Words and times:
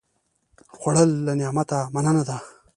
خوړل 0.77 1.09
له 1.27 1.33
نعمته 1.41 1.79
مننه 1.93 2.23
ده 2.29 2.37